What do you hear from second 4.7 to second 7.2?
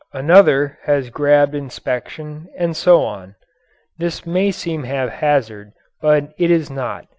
haphazard, but it is not.